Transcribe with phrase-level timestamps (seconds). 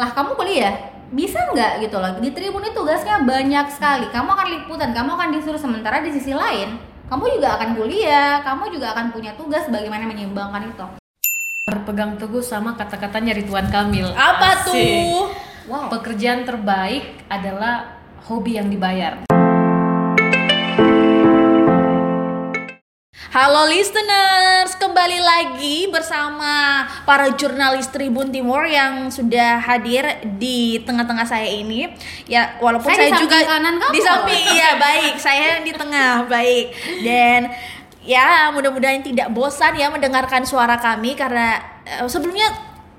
[0.00, 0.72] lah kamu kuliah?
[1.12, 1.84] Bisa nggak?
[1.84, 2.16] Gitu loh.
[2.24, 4.08] Di Tribun itu tugasnya banyak sekali.
[4.08, 5.60] Kamu akan liputan kamu akan disuruh.
[5.60, 6.80] Sementara di sisi lain
[7.12, 10.86] kamu juga akan kuliah kamu juga akan punya tugas bagaimana menyeimbangkan itu.
[11.68, 14.08] Berpegang teguh sama kata-katanya Ridwan Kamil.
[14.16, 14.72] Apa Asik.
[14.72, 15.28] tuh?
[15.68, 15.86] wow.
[15.92, 19.39] Pekerjaan terbaik adalah hobi yang dibayar
[23.30, 30.02] Halo listeners, kembali lagi bersama para jurnalis Tribun Timur yang sudah hadir
[30.34, 31.94] di tengah-tengah saya ini.
[32.26, 33.94] Ya, walaupun Saya saya, di juga kanan kamu.
[33.94, 36.74] di samping iya baik, saya di tengah baik.
[37.06, 37.54] Dan
[38.02, 41.54] ya mudah-mudahan tidak bosan ya mendengarkan suara kami karena
[41.86, 42.50] eh, sebelumnya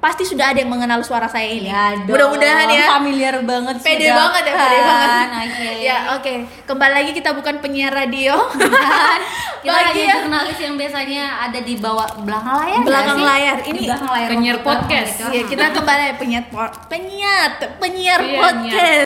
[0.02, 1.70] pasti sudah ada yang mengenal suara saya ini.
[1.70, 2.90] Ya mudah-mudahan ya.
[2.92, 4.88] familiar banget Pede sudah banget ya, pede kan?
[4.90, 5.28] banget.
[5.32, 5.70] Oke.
[5.80, 6.34] Ya, oke.
[6.66, 8.34] Kembali lagi kita bukan penyiar radio.
[8.52, 9.20] Dan
[9.64, 10.16] kita Bagi hanya ya.
[10.20, 13.28] jurnalis yang biasanya ada di bawah belakang layar Belakang sih?
[13.28, 13.56] layar.
[13.56, 15.12] Di Ini belakang layar penyiar podcast.
[15.14, 15.30] gitu.
[15.30, 19.06] Iya, kita kembali penyiar po- penyiar penyiar Iya, podcast.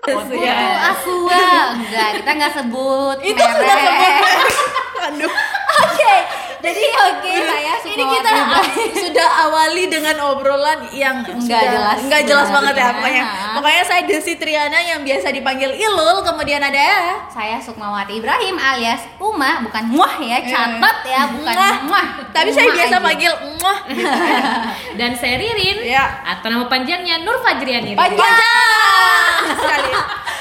[0.00, 0.32] Podcast.
[0.34, 0.56] Ya.
[0.56, 3.92] Itu Aqua enggak kita nggak sebut Itu sudah merek.
[3.92, 4.40] sebut.
[5.06, 5.32] Aduh.
[5.84, 6.14] Oke.
[6.64, 8.30] Jadi oke saya suka Ini kita
[9.04, 13.24] sudah awali dengan obrolan yang Nggak jelas nggak jelas banget ya pokoknya.
[13.54, 16.80] Pokoknya saya Desi Triana yang biasa dipanggil Ilul, kemudian ada
[17.28, 21.54] saya Sukmawati Ibrahim alias Uma bukan muah ya catat ya bukan
[21.84, 22.06] Muah.
[22.30, 23.04] Tapi saya biasa aja.
[23.04, 23.78] panggil muah.
[24.98, 26.24] dan saya Ririn Ya.
[26.24, 29.42] atau nama panjangnya Nur Fajriani Panjang.
[29.54, 29.90] Sekali.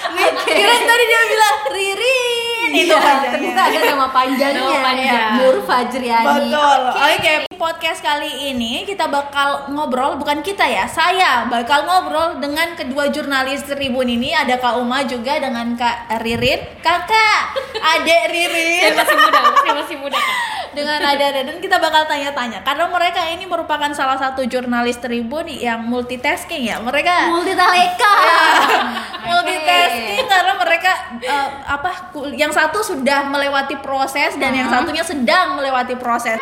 [0.47, 2.42] Kira tadi dia bilang Ririn
[2.75, 3.31] itu Iya, panjangnya.
[3.31, 5.07] ternyata ada nama panjangnya Nama panjang.
[5.07, 5.25] ya.
[5.37, 6.81] Nur Fajriani Betul.
[6.93, 13.07] Oke, podcast kali ini kita bakal ngobrol bukan kita ya, saya bakal ngobrol dengan kedua
[13.07, 17.41] jurnalis Tribun ini ada Kak Uma juga dengan Kak Ririn, Kakak,
[17.75, 20.37] Adek saya Ririn masih muda saya masih muda kan
[20.73, 25.85] dengan Ada dan kita bakal tanya-tanya karena mereka ini merupakan salah satu jurnalis Tribun yang
[25.85, 26.81] multitasking ya.
[26.81, 28.13] Mereka multi taleka
[29.23, 31.91] multitasking karena mereka eh, apa
[32.33, 34.79] yang satu sudah melewati proses dan yang Uh-huh.
[34.79, 36.39] satunya sedang melewati proses.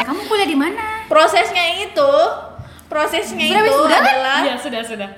[0.00, 2.12] kamu kuliah di mana prosesnya itu
[2.86, 3.96] prosesnya Sudah itu wisuda?
[3.98, 5.08] adalah iya sudah sudah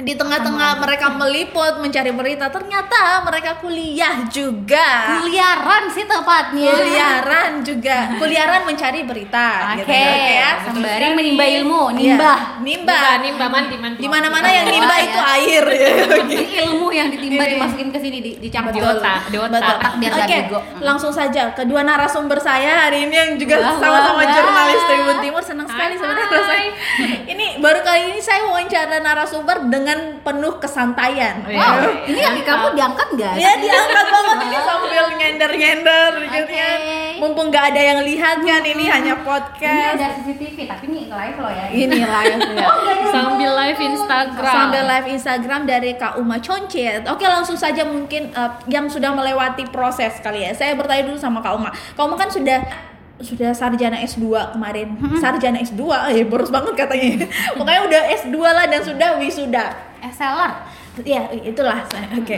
[0.00, 5.20] di tengah-tengah mereka meliput mencari berita ternyata mereka kuliah juga.
[5.20, 6.72] Kuliaran sih tepatnya.
[6.72, 7.98] Kuliaran juga.
[8.16, 10.50] Kuliaran mencari berita Oke, gitu, oke ya.
[10.64, 12.32] sembari menimba ilmu, Iya, nimba.
[12.60, 15.04] nimba Bukan, nimba mandi mandi di mana-mana yang Nimba nimba ya.
[15.04, 15.64] itu air
[16.08, 17.52] Jadi ilmu yang ditimba Ini.
[17.54, 19.62] dimasukin ke sini di, dicampur Di otak, di otak.
[19.96, 20.58] Biar Oke, nggak bego.
[20.80, 21.52] langsung saja.
[21.52, 24.80] Kedua narasumber saya hari ini yang juga sama-sama jurnalis.
[24.82, 25.42] Tribun Timur.
[25.42, 26.72] Senang sekali sebenarnya rasanya.
[27.32, 29.89] Ini baru kali ini saya wawancara narasumber dengan
[30.20, 31.40] penuh kesantaian.
[31.42, 31.60] Oh, iya.
[31.60, 33.34] Wow, ini lagi kamu diangkat nggak?
[33.38, 36.56] Ya diangkat banget ini sambil nyender-nyender gitu Oke.
[36.56, 36.78] kan.
[37.20, 39.96] Mumpung nggak ada yang lihat kan ini hanya Ini podcast.
[40.00, 41.66] ada CCTV, tapi ini live loh ya.
[41.68, 42.68] Ini live ya.
[43.12, 47.04] sambil live Instagram Sambil live Instagram dari Kak Uma Concet.
[47.06, 50.56] Oke, langsung saja mungkin eh, yang sudah melewati proses kali ya.
[50.56, 51.70] Saya bertanya dulu sama Kak Uma.
[51.72, 52.89] Kak Uma kan sudah
[53.20, 54.96] sudah sarjana S2 kemarin.
[55.16, 57.24] Sarjana S2, eh boros banget katanya.
[57.58, 59.64] Pokoknya udah S2 lah dan sudah wisuda.
[60.00, 60.52] Eh, seller.
[61.00, 61.84] Ya, itulah.
[62.16, 62.36] Oke.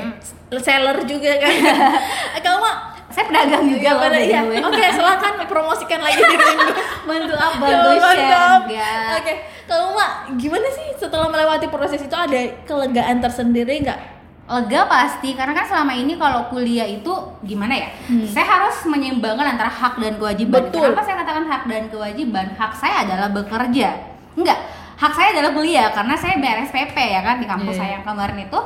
[0.53, 1.55] Seller juga kan.
[2.45, 2.73] Kak Uma
[3.09, 4.09] Saya pedagang juga loh.
[4.17, 4.41] iya.
[4.41, 4.57] way.
[4.59, 6.69] Oke, silakan promosikan lagi dirimu.
[7.05, 7.65] Bantu apa?
[7.65, 8.61] Ya, Bantu share?
[9.21, 9.35] Oke,
[9.69, 10.11] kalau Mak,
[10.41, 14.01] gimana sih setelah melewati proses itu ada kelegaan tersendiri nggak?
[14.43, 17.09] Lega pasti karena kan selama ini kalau kuliah itu
[17.41, 17.89] gimana ya?
[18.27, 20.61] Saya harus menyeimbangkan antara hak dan kewajiban.
[20.61, 20.69] Hmm.
[20.69, 20.83] Betul.
[20.91, 22.47] kenapa saya katakan hak dan kewajiban?
[22.53, 23.89] Hak saya adalah bekerja.
[24.35, 24.59] Enggak.
[24.99, 27.81] Hak saya adalah kuliah karena saya BRSPP ya kan di kampus Iya.
[27.81, 28.61] saya yang kemarin itu.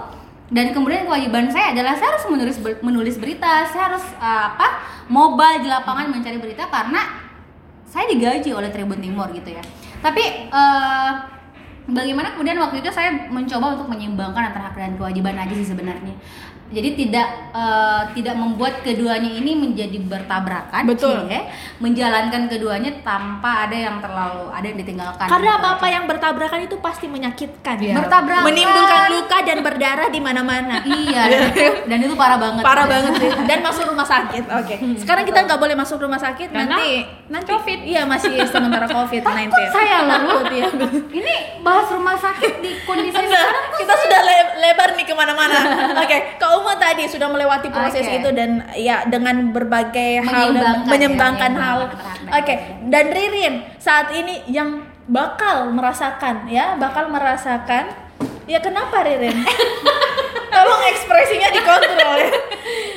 [0.46, 4.68] Dan kemudian kewajiban saya adalah saya harus menulis ber- menulis berita saya harus uh, apa
[5.06, 7.02] mobile di lapangan mencari berita karena
[7.84, 9.62] saya digaji oleh Tribun Timur gitu ya.
[9.98, 11.10] Tapi eh,
[11.86, 16.14] bagaimana kemudian waktu itu saya mencoba untuk menyeimbangkan antara hak dan kewajiban aja sih sebenarnya
[16.66, 21.30] jadi tidak eh, tidak membuat keduanya ini menjadi bertabrakan Betul.
[21.30, 21.46] cie.
[21.78, 25.94] menjalankan keduanya tanpa ada yang terlalu ada yang ditinggalkan Karena gitu apa-apa aja.
[25.94, 27.76] yang bertabrakan itu pasti menyakitkan.
[27.78, 27.94] Iya.
[28.02, 28.46] Bertabrakan.
[28.50, 30.76] Menimbulkan luka dan berdarah di mana-mana.
[30.98, 33.30] iya dan itu, dan itu parah banget Parah banget sih.
[33.50, 34.44] Dan masuk rumah sakit.
[34.50, 34.74] Oke.
[34.98, 37.78] Sekarang kita nggak boleh masuk rumah sakit Karena nanti nanti COVID.
[37.86, 39.50] Iya, masih sementara COVID-19.
[39.70, 40.18] saya loh.
[40.42, 40.66] Takut ya.
[41.12, 45.58] ini bahas rumah sakit di kondisi Sudah, sekarang kita sudah le- lebar nih ke mana-mana.
[46.02, 48.16] Oke, Kak Uma tadi sudah melewati proses Oke.
[48.24, 51.78] itu dan ya dengan berbagai hal dan Menyeimbangkan ya, hal.
[52.32, 52.54] Oke,
[52.88, 57.92] dan Ririn saat ini yang bakal merasakan ya, bakal merasakan
[58.48, 59.36] ya kenapa Ririn?
[60.56, 62.30] Tolong ekspresinya dikontrol ya.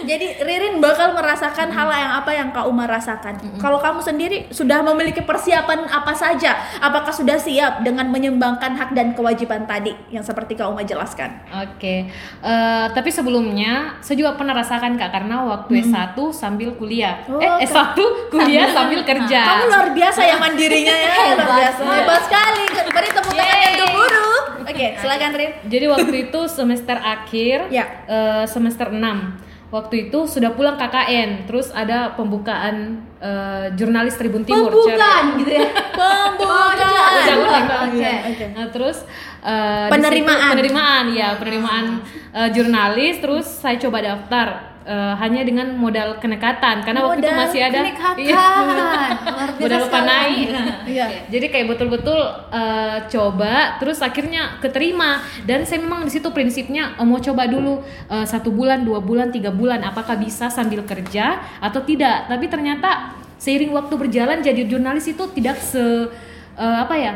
[0.10, 3.38] Jadi Ririn bakal merasakan hal yang apa yang Kak Uma rasakan.
[3.56, 6.52] Kalau kamu sendiri sudah memiliki persiapan apa saja?
[6.80, 11.30] Apakah sudah siap dengan menyumbangkan hak dan kewajiban tadi yang seperti Kak Uma jelaskan?
[11.56, 12.10] Oke,
[12.40, 17.62] Eh, tapi sebelumnya saya juga pernah rasakan kak karena waktu S1 sambil kuliah, Oh, eh
[17.62, 17.94] S1
[18.28, 19.40] kuliah sambil kerja.
[19.46, 21.82] Kamu luar biasa ya mandirinya ya, luar biasa.
[21.86, 22.64] Hebat sekali.
[22.90, 24.42] Beri tepuk tangan yang gemuruh.
[24.64, 25.52] Oke, silakan Rin.
[25.66, 27.86] Jadi waktu itu semester akhir, Ya.
[28.08, 34.70] eh, semester 6 Waktu itu sudah pulang KKN, terus ada pembukaan eh, jurnalis Tribun Timur.
[34.70, 35.70] Pembukaan gitu ya.
[36.00, 37.36] Pembukaan.
[37.38, 37.82] Udah.
[37.86, 38.12] Oke.
[38.28, 38.46] Oke.
[38.52, 40.42] Nah, terus di Penerimaan.
[40.42, 41.86] situ- penerimaan ya, penerimaan
[42.32, 44.48] eh, jurnalis terus saya coba daftar
[44.90, 48.26] eh, hanya dengan modal kenekatan karena waktu itu Modal masih ada Kenekatan.
[48.26, 48.46] Iya.
[49.62, 50.08] Modal sekali.
[50.10, 50.48] naik.
[50.90, 51.06] Iya.
[51.30, 52.20] Jadi kayak betul-betul
[52.50, 57.86] eh, coba terus akhirnya keterima dan saya memang di situ prinsipnya eh, mau coba dulu
[58.10, 62.26] eh, satu bulan, dua bulan, tiga bulan apakah bisa sambil kerja atau tidak.
[62.26, 65.80] Tapi ternyata seiring waktu berjalan jadi jurnalis itu tidak se
[66.60, 67.14] eh, apa ya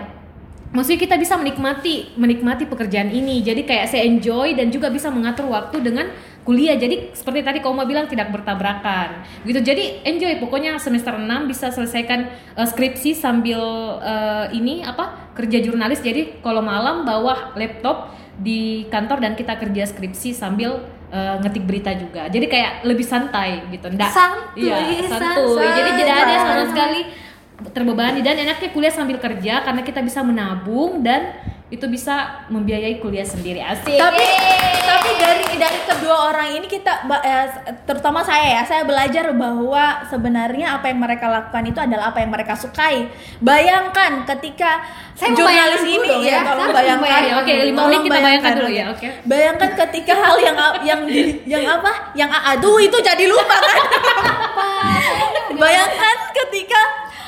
[0.73, 5.45] maksudnya kita bisa menikmati menikmati pekerjaan ini jadi kayak saya enjoy dan juga bisa mengatur
[5.53, 6.09] waktu dengan
[6.43, 6.75] kuliah.
[6.75, 9.23] Jadi seperti tadi Kauma bilang tidak bertabrakan.
[9.47, 9.59] Gitu.
[9.63, 10.37] Jadi enjoy.
[10.43, 13.59] Pokoknya semester 6 bisa selesaikan eh, skripsi sambil
[14.03, 16.03] eh, ini apa kerja jurnalis.
[16.03, 21.91] Jadi kalau malam bawa laptop di kantor dan kita kerja skripsi sambil eh, ngetik berita
[21.95, 22.27] juga.
[22.27, 23.87] Jadi kayak lebih santai gitu.
[23.89, 24.69] Ndak Santuy,
[25.07, 25.65] san- santuy.
[25.65, 27.01] Jadi tidak ada sama sekali
[27.71, 28.19] terbebani.
[28.19, 33.57] Dan enaknya kuliah sambil kerja karena kita bisa menabung dan itu bisa membiayai kuliah sendiri.
[33.57, 33.97] Asik.
[33.97, 34.21] Tapi
[34.83, 37.47] tapi dari dari kedua orang ini kita eh,
[37.83, 42.29] terutama saya ya saya belajar bahwa sebenarnya apa yang mereka lakukan itu adalah apa yang
[42.29, 43.09] mereka sukai.
[43.41, 46.97] Bayangkan ketika Saya jurnalis ini dulu ya, ya, tolong saya bayangkan.
[47.01, 47.41] membayangkan.
[47.41, 48.97] Oke, lima Tolong menit kita bayangkan dulu ya, oke.
[48.97, 49.07] oke.
[49.25, 51.91] bayangkan ketika hal yang yang di- yang apa?
[52.13, 53.77] Yang aduh itu jadi lupa kan?
[55.61, 56.81] Bayangkan ketika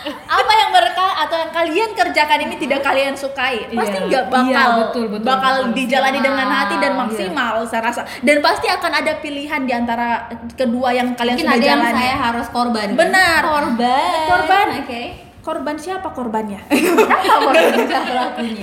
[0.06, 4.06] apa yang mereka atau yang kalian kerjakan ini tidak kalian sukai pasti Iya.
[4.06, 5.74] nggak bakal Iya, betul, betul, bakal betul.
[5.74, 7.02] dijalani dengan hati dan Iya.
[7.02, 11.58] maksimal saya rasa dan pasti akan ada pilihan di antara kedua yang kalian Mungkin sudah
[11.58, 12.88] ada yang jalani saya harus korban.
[12.94, 13.42] Benar.
[13.42, 14.14] Korban.
[14.30, 14.68] Korban.
[14.86, 15.25] Oke.
[15.46, 16.58] Korban siapa korbannya?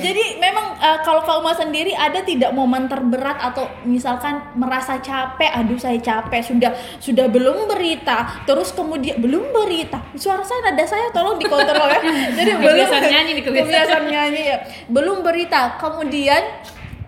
[0.04, 5.46] Jadi memang uh, kalau kau mau sendiri ada tidak momen terberat atau misalkan merasa capek
[5.62, 8.42] aduh saya capek sudah sudah belum berita.
[8.42, 10.02] Terus kemudian belum berita?
[10.18, 12.02] Suara saya nada saya tolong dikontrol ya.
[12.42, 14.02] Jadi belum nyanyi kebiasaan.
[14.10, 14.58] nyanyi ya.
[14.90, 15.78] Belum berita.
[15.78, 16.42] Kemudian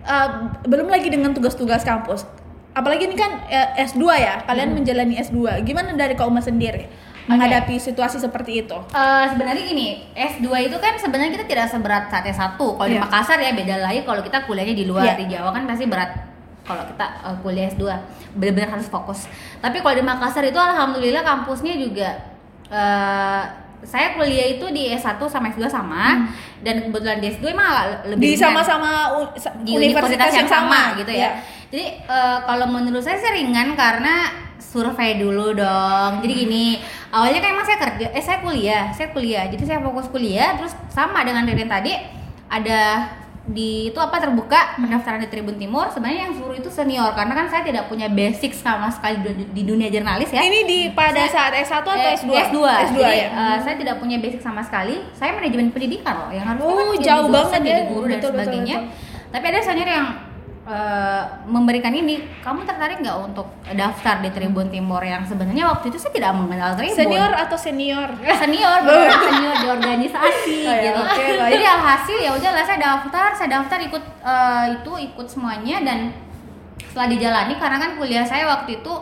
[0.07, 2.23] uh, belum lagi dengan tugas-tugas kampus.
[2.71, 4.39] Apalagi ini kan uh, S2 ya.
[4.47, 10.45] Kalian menjalani S2 gimana dari kau sendiri menghadapi situasi seperti itu Eh, sebenarnya gini, S2
[10.63, 12.53] itu kan sebenarnya kita tidak seberat saat S1.
[12.55, 13.01] Kalau di Iya.
[13.01, 15.15] Makassar ya beda lagi kalau kita kuliahnya di luar Iya.
[15.17, 16.11] di Jawa kan pasti berat
[16.61, 17.83] kalau kita eh, kuliah S2
[18.33, 19.25] benar-benar harus fokus.
[19.57, 22.09] Tapi kalau di Makassar itu alhamdulillah kampusnya juga
[22.69, 23.43] eh,
[23.81, 26.25] saya kuliah itu di S1 sama S2 sama
[26.59, 29.13] dan kebetulan di S2 emang agak lebih di sama-sama
[29.61, 31.37] di universitas yang sama, gitu ya.
[31.69, 34.44] Jadi eh, kalau menurut saya sih ringan karena
[34.75, 36.11] survei dulu dong.
[36.19, 36.65] Jadi gini,
[37.09, 39.47] awalnya kan emang saya kerja, eh saya kuliah, saya kuliah.
[39.47, 41.95] Jadi saya fokus kuliah, terus sama dengan Ririn tadi
[42.45, 43.07] ada
[43.45, 45.85] di itu apa terbuka pendaftaran di Tribun Timur.
[45.87, 49.21] Sebenarnya yang suruh itu senior karena kan saya tidak punya basic sama sekali
[49.53, 50.41] di, dunia jurnalis ya.
[50.41, 52.31] Ini di pada Saya- saat S1 atau Eh, S2?
[52.33, 52.57] S2.
[52.57, 53.29] S2 Jadi, ya.
[53.29, 54.97] eh, saya tidak punya basic sama sekali.
[55.13, 57.65] Saya manajemen pendidikan loh, yang harus Oh, kan jauh banget ya.
[57.69, 58.77] jadi guru dan Betul, betul, sebagainya.
[58.81, 59.13] betul.
[59.27, 60.07] Tapi ada senior yang
[60.65, 62.25] eh, memberikan ini.
[62.41, 66.73] Kamu tertarik nggak untuk daftar di Tribun Timur yang sebenarnya waktu itu saya tidak mengenal
[66.73, 66.97] Tribun.
[66.97, 68.09] Senior atau senior?
[68.37, 68.79] senior,
[69.29, 70.99] senior di organisasi Oh, ya, gitu.
[71.01, 71.51] oke, baik.
[71.53, 75.99] Jadi alhasil ya udahlah saya daftar, saya daftar ikut eh, itu ikut semuanya dan
[76.89, 78.93] setelah dijalani karena kan kuliah saya waktu itu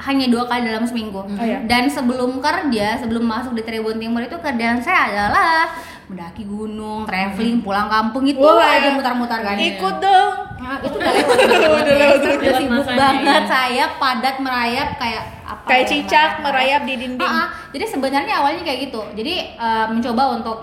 [0.00, 1.20] hanya dua kali dalam seminggu.
[1.20, 1.60] Oh, ya.
[1.68, 5.68] Dan sebelum kerja, sebelum masuk di Tribun Timur itu kerjaan saya adalah
[6.10, 9.54] mendaki gunung, traveling, pulang kampung itu Wah, aja mutar-mutar kan.
[9.54, 10.32] Ikut dong.
[10.58, 11.36] Nah, itu udah lewat.
[11.38, 13.50] Udah lewat, Udah lewat sibuk banget iya.
[13.50, 17.22] saya padat merayap kayak apa Kayak ya, cicak merayap di dinding.
[17.22, 17.48] Ah, ah.
[17.70, 19.02] jadi sebenarnya awalnya kayak gitu.
[19.14, 20.58] Jadi eh, mencoba untuk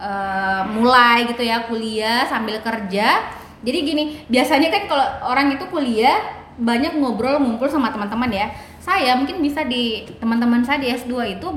[0.00, 3.36] eh, mulai gitu ya kuliah sambil kerja.
[3.60, 8.46] Jadi gini, biasanya kan kalau orang itu kuliah banyak ngobrol ngumpul sama teman-teman ya.
[8.80, 11.48] Saya mungkin bisa di teman-teman saya di S2 itu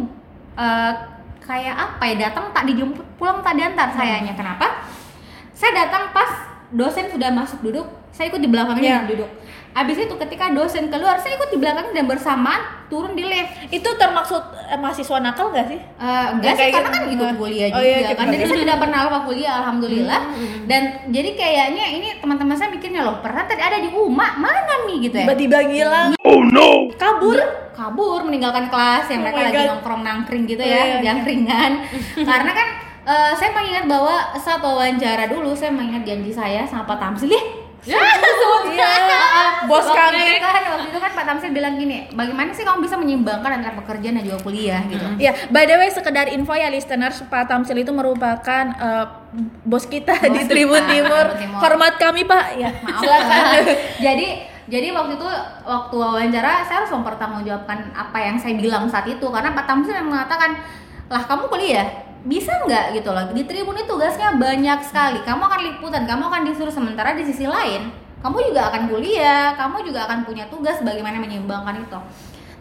[0.60, 1.14] eh,
[1.44, 4.34] kayak apa ya datang tak dijemput pulang tak diantar sayanya.
[4.34, 4.88] Kenapa?
[5.54, 6.32] Saya datang pas
[6.74, 9.30] dosen sudah masuk duduk saya ikut di belakangnya dan duduk
[9.74, 13.90] Abis itu ketika dosen keluar saya ikut di belakangnya dan bersamaan turun di lift Itu
[13.92, 15.78] termaksud eh, mahasiswa nakal gak sih?
[15.78, 16.96] Eh, Ya, enggak sih, karena gitu.
[16.96, 18.26] kan ikut kuliah Oh, juga iya, kan.
[18.28, 18.48] Jadi kuliah.
[18.48, 20.22] saya tidak pernah lupa kuliah, alhamdulillah.
[20.24, 24.60] Hmm, Dan jadi kayaknya ini teman-teman saya mikirnya loh, pernah tadi ada di UMA, mana
[24.86, 25.26] nih gitu ya?
[25.26, 26.10] Tiba-tiba ngilang.
[26.96, 27.38] Kabur.
[27.74, 29.70] kabur meninggalkan kelas yang Oh mereka my lagi God.
[29.74, 30.98] nongkrong nangkring gitu Oh, ya, iya.
[31.02, 31.72] yang ringan.
[32.30, 32.68] Karena kan
[33.04, 37.42] eh, saya mengingat bahwa saat wawancara dulu saya mengingat janji saya sama Pak Tamsil ya.
[37.84, 38.00] Iya.
[39.64, 40.40] Bos waktu kami.
[40.40, 43.74] itu kan waktu itu kan Pak Tamsil bilang gini, bagaimana sih kamu bisa menyeimbangkan antara
[43.80, 45.06] pekerjaan dan juga kuliah gitu.
[45.20, 49.06] Ya, by the way sekedar info ya listeners, Pak Tamsil itu merupakan eh,
[49.64, 51.26] bos kita Bos di kita, Tribun Timur.
[51.32, 51.60] Tribun Timur.
[51.64, 52.46] Hormat kami, Pak.
[52.60, 53.00] Ya, Maaf.
[53.00, 53.44] silakan.
[54.04, 54.28] jadi
[54.64, 55.30] jadi waktu itu
[55.68, 60.08] waktu wawancara saya harus mempertanggungjawabkan apa yang saya bilang saat itu karena Pak Tamsil yang
[60.08, 60.56] mengatakan
[61.12, 63.32] lah kamu kuliah bisa nggak gitu loh?
[63.36, 65.20] Di Tribun itu tugasnya banyak sekali.
[65.28, 66.74] Kamu akan liputan kamu akan disuruh.
[66.74, 71.84] Sementara di sisi lain kamu juga akan kuliah kamu juga akan punya tugas bagaimana menyeimbangkan
[71.84, 72.00] itu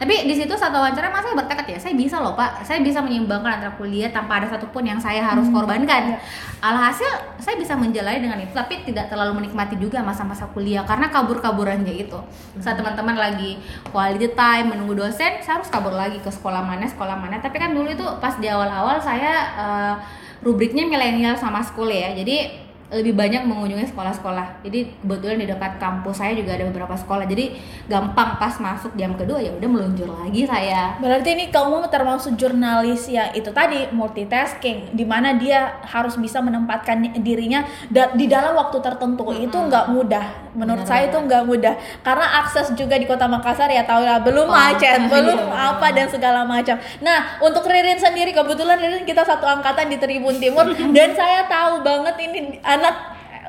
[0.02, 2.66] tapi di situ saat wawancara mas saya bertekad ya saya bisa loh pak.
[2.66, 6.18] Saya bisa menyeimbangkan antara kuliah tanpa ada satupun yang saya harus korbankan.
[6.59, 7.06] Alhasil
[7.38, 12.18] saya bisa menjalani dengan itu tapi tidak terlalu menikmati juga masa-masa kuliah karena kabur-kaburannya itu.
[12.59, 13.62] Saat teman-teman lagi
[13.94, 17.38] quality time menunggu dosen saya harus kabur lagi ke sekolah mana sekolah mana.
[17.38, 19.94] Tapi kan dulu itu pas di awal-awal saya eh,
[20.42, 22.11] rubriknya milenial sama school ya.
[22.11, 22.62] Jadi
[22.93, 24.61] lebih banyak mengunjungi sekolah-sekolah.
[24.63, 27.25] Jadi kebetulan di dekat kampus saya juga ada beberapa sekolah.
[27.25, 27.57] Jadi
[27.89, 31.01] gampang pas masuk jam kedua ya udah meluncur lagi saya.
[31.01, 37.01] Berarti ini kamu termasuk jurnalis ya itu tadi multitasking di mana dia harus bisa menempatkan
[37.19, 39.25] dirinya da- di dalam waktu tertentu.
[39.33, 40.53] Itu nggak mudah.
[40.53, 41.75] Menurut Benar, saya itu nggak mudah.
[42.05, 45.87] Karena akses juga di kota Makassar ya tahu lah belum Oh, macet iya, belum apa
[45.97, 46.77] dan segala macam.
[47.01, 51.81] Nah untuk Ririn sendiri kebetulan Ririn kita satu angkatan di Tribun Timur dan saya tahu
[51.81, 52.97] banget ini anak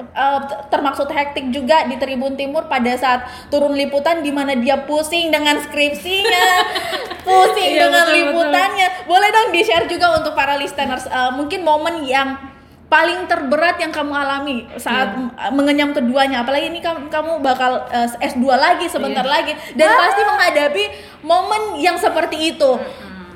[0.06, 5.28] eh, termaksud hektik juga di Tribun Timur pada saat turun liputan di mana dia pusing
[5.28, 6.46] dengan skripsinya,
[7.28, 8.88] pusing Iya, dengan betul, liputannya.
[9.04, 12.38] Boleh dong di-share juga untuk para listeners eh, mungkin momen yang
[12.86, 16.42] paling terberat yang kamu alami saat m- mengenyam keduanya.
[16.42, 19.34] Apalagi ini kamu kamu bakal eh, S2 lagi sebentar Iya.
[19.34, 19.54] lagi.
[19.74, 20.84] Dan pasti menghadapi
[21.22, 22.72] momen yang seperti itu.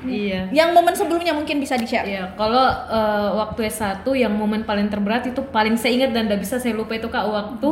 [0.00, 0.46] Iya.
[0.50, 2.04] Yang momen sebelumnya mungkin bisa di-share.
[2.04, 6.40] Iya, kalau eh, waktu S1 yang momen paling terberat itu paling saya ingat dan tidak
[6.40, 7.68] bisa saya lupa itu Kak waktu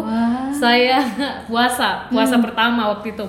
[0.52, 0.99] saya
[1.49, 3.26] puasa, puasa pertama waktu itu.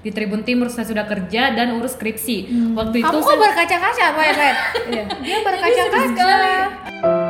[0.00, 2.52] Di Tribun Timur saya sudah kerja dan urus skripsi.
[2.72, 4.24] Waktu itu Kamu kok saya- berkaca-kaca, Pak?
[4.92, 5.04] Iya.
[5.20, 7.23] Dia berkaca-kaca.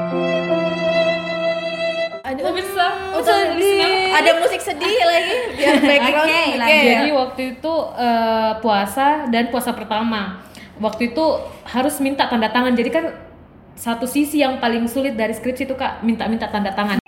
[2.35, 2.87] Ada Oh, bisa.
[3.15, 4.11] Oh, Bisa sedih.
[4.11, 6.29] Ada musik sedih lagi biar background.
[6.29, 6.45] Oke.
[6.59, 6.85] lanjut.
[6.85, 10.43] Jadi waktu itu eh, puasa dan puasa pertama.
[10.83, 11.25] Waktu itu
[11.65, 12.75] harus minta tanda tangan.
[12.75, 13.05] Jadi kan
[13.75, 16.99] satu sisi yang paling sulit dari skripsi itu kak minta-minta tanda tangan.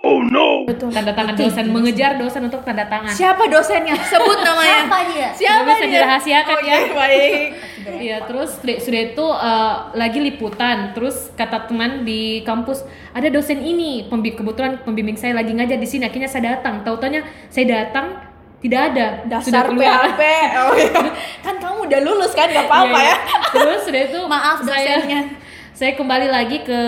[0.64, 0.88] Betul.
[0.90, 3.08] Tanda tangan dosen mengejar dosen untuk tanda tangan.
[3.08, 3.94] Siapa dosennya?
[4.02, 4.78] Sebut namanya.
[4.82, 5.28] Siapa dia?
[5.30, 5.92] Siapa Nggak bisa dia?
[5.92, 6.78] dirahasiakan Oke, ya.
[6.92, 7.32] baik.
[7.86, 12.82] Iya terus sudah, sudah itu eh, lagi liputan terus kata teman di kampus
[13.14, 16.98] ada dosen ini pembi kebetulan pembimbing saya lagi ngajar di sini akhirnya saya datang tahu
[16.98, 18.18] taunya saya datang
[18.58, 19.70] tidak ada Dasar.
[19.70, 20.20] PHP.
[20.58, 20.98] Oh, iya.
[21.38, 22.50] Kan kamu udah lulus kan?
[22.50, 23.06] Gak apa-apa Iya, ya.
[23.06, 23.16] iya.
[23.54, 24.98] Terus sudah itu Maaf dosennya.
[24.98, 25.22] saya
[25.76, 26.80] kembali lagi ke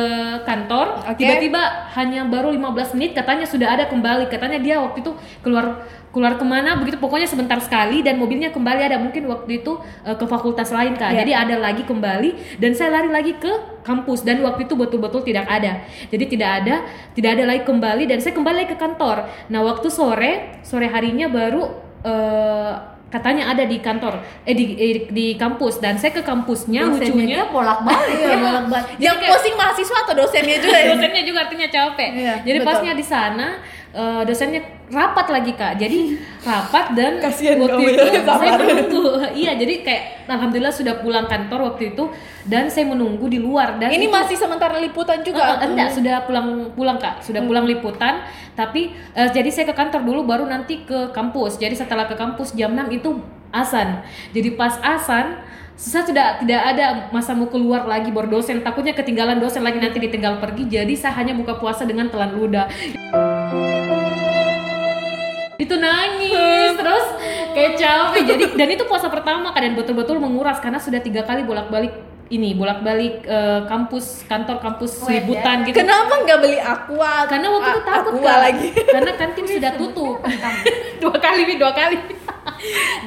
[0.49, 1.05] kantor.
[1.13, 4.33] Tiba-tiba hanya baru 15 menit katanya sudah ada kembali.
[4.33, 5.13] Katanya dia waktu itu
[5.45, 9.77] keluar keluar ke mana begitu pokoknya sebentar sekali dan mobilnya kembali ada mungkin waktu itu
[10.09, 11.13] eh, ke fakultas lain kak.
[11.13, 11.21] Iya.
[11.21, 15.45] Jadi ada lagi kembali dan saya lari lagi ke kampus dan waktu itu betul-betul tidak
[15.45, 15.85] ada.
[16.09, 19.29] Jadi tidak ada tidak ada lagi kembali dan saya kembali lagi ke kantor.
[19.53, 21.69] Nah waktu sore sore harinya baru
[22.09, 27.09] eh, katanya ada di kantor eh di eh, di kampus dan saya ke kampusnya Dosennya
[27.09, 28.37] lucunya dia bolak-balik Iya, ya.
[28.39, 28.87] bolak-balik.
[28.91, 30.87] Jadi Yang kayak- posting mahasiswa atau dosennya juga ya?
[30.91, 32.11] dosennya juga artinya capek.
[32.15, 32.69] Iya, Jadi betul.
[32.69, 33.47] pasnya di sana
[33.91, 35.77] eh, dosennya rapat lagi kak.
[35.77, 36.17] Jadi
[36.49, 39.03] rapat dan Kasihan waktu itu ya, saya menunggu.
[39.37, 42.09] iya jadi kayak alhamdulillah sudah pulang kantor waktu itu
[42.49, 45.61] dan saya menunggu di luar dan Ini itu- masih sementara liputan juga.
[45.61, 48.25] Eh, enggak, sudah pulang pulang kak, sudah pulang liputan.
[48.57, 51.61] Tapi eh, jadi saya ke kantor dulu, baru nanti ke kampus.
[51.61, 53.21] Jadi setelah ke kampus jam 6 itu
[53.53, 54.01] asan.
[54.33, 55.41] Jadi pas asan,
[55.79, 58.65] saya sudah tidak ada masa mau keluar lagi baru dosen.
[58.65, 60.67] Takutnya ketinggalan dosen lagi nanti ditinggal pergi.
[60.67, 62.67] Jadi saya hanya buka puasa dengan telan ludah.
[65.59, 67.07] Itu nangis terus
[67.51, 71.43] kayak capek jadi dan itu puasa pertama kan dan betul-betul menguras karena sudah tiga kali
[71.43, 71.91] bolak-balik
[72.31, 75.81] ini bolak-balik eh, kampus kantor kampus Weh, liputan gitu.
[75.81, 77.25] Kenapa nggak beli aqua?
[77.25, 78.39] karena waktu itu takut aqua Kak.
[78.45, 78.69] lagi.
[78.95, 80.17] karena kantin sudah tutup.
[81.01, 81.97] Dua kali Mi, dua kali.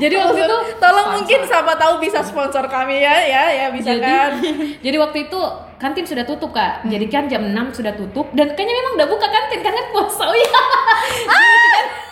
[0.01, 4.09] Jadi waktu itu tolong mungkin siapa tahu bisa sponsor kami ya, ya, ya bisa jadi
[4.09, 4.31] kan.
[4.79, 5.39] jadi waktu itu
[5.77, 6.87] kantin sudah tutup kak.
[6.87, 8.31] Jadi kan jam 6 sudah tutup.
[8.33, 10.23] Dan kayaknya memang udah buka kantin karena puasa.
[10.23, 10.61] Oh iya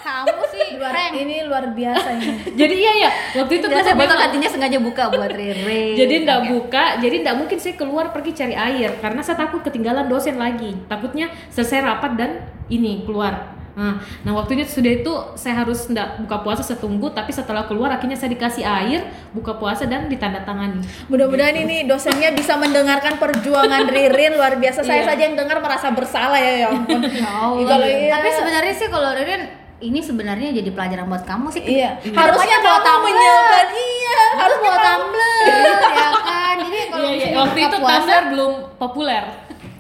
[0.10, 2.28] Kamu sih luar, ini luar biasa ini
[2.60, 5.84] jadi iya ya waktu itu betul memang- kantinnya sengaja buka buat Rere.
[6.00, 10.06] jadi ndak buka jadi ndak mungkin saya keluar pergi cari air karena saya takut ketinggalan
[10.06, 12.32] dosen lagi takutnya selesai rapat dan
[12.68, 17.30] ini keluar nah, nah waktunya sudah itu saya harus ndak buka puasa saya tunggu tapi
[17.30, 19.02] setelah keluar akhirnya saya dikasih air
[19.32, 24.82] buka puasa dan ditandatangani Mudah-mudahan ini dosennya bisa mendengarkan perjuangan Ririn luar biasa.
[24.82, 25.08] Saya Iya.
[25.08, 27.02] saja yang dengar merasa bersalah ya, ya ampun.
[27.14, 27.66] Ya Allah.
[27.66, 29.42] Kalau iya- Tapi sebenarnya sih kalau Ririn
[29.80, 31.64] ini sebenarnya jadi pelajaran buat kamu sih.
[31.64, 33.68] Iya, harusnya bawa kamu tumbler.
[33.72, 34.86] Iya, Harus harusnya kamu.
[34.86, 35.44] tumbler
[35.90, 36.56] ya kan.
[36.60, 37.36] Jadi kalau Iya, iya.
[37.38, 39.24] waktu itu puasa, tumbler belum populer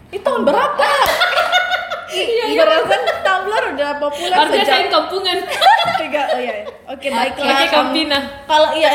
[0.10, 0.86] Itu tahun berapa?
[2.10, 2.60] Iya, iya.
[2.60, 5.38] Berasa Tumblr udah populer artinya sejak saya kampungan
[6.02, 6.24] tiga.
[6.28, 6.66] Oh iya, iya.
[6.90, 7.54] oke baiklah.
[7.54, 8.20] Oke, Kampina.
[8.50, 8.90] Kalau iya,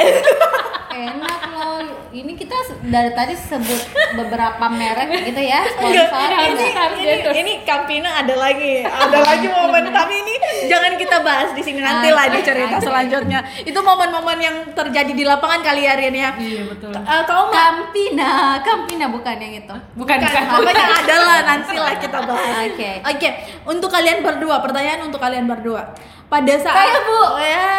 [0.95, 1.83] enak loh.
[2.15, 2.55] Ini kita
[2.87, 3.83] dari tadi sebut
[4.15, 5.67] beberapa merek gitu ya.
[5.67, 6.31] Enggak, Sponsor.
[6.31, 9.91] harus, ini, ini, ini Campina ada lagi, ada lagi momen.
[9.91, 10.35] Tapi ini
[10.71, 13.43] jangan kita bahas di sini nanti lah di cerita selanjutnya.
[13.67, 16.31] Itu momen-momen yang terjadi di lapangan kali ya, Rian ya.
[16.39, 19.75] iya betul Eh, kau Campina, Campina bukan yang itu.
[19.99, 22.71] bukan bukan Pokoknya ada lah nanti lah kita bahas.
[22.71, 22.91] Oke.
[23.03, 23.29] Oke,
[23.67, 25.91] untuk kalian berdua, pertanyaan untuk kalian berdua.
[26.35, 27.15] Pada saat Kayak Bu.
[27.15, 27.71] Oh, ya.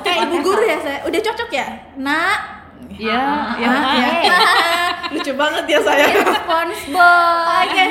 [0.00, 0.98] Kayak ibu guru ya saya.
[1.04, 1.66] Udah cocok ya?
[2.00, 2.38] Nak.
[2.96, 3.72] ya ya
[4.24, 4.38] ya.
[5.12, 6.08] Lucu banget ya saya.
[6.24, 7.68] SpongeBob.
[7.68, 7.84] Oke.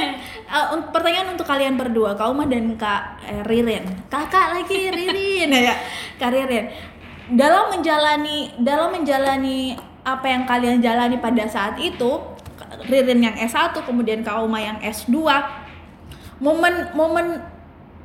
[0.46, 3.86] Eh, un- pertanyaan untuk kalian berdua, Kauma dan Kak eh, Ririn.
[4.10, 5.76] Kakak lagi Ririn ya,
[6.18, 6.70] Kak Ririn.
[7.34, 9.74] Dalam menjalani dalam menjalani
[10.06, 12.22] apa yang kalian jalani pada saat itu,
[12.86, 15.14] Ririn yang S1 kemudian Kauma yang S2.
[16.42, 17.42] Momen momen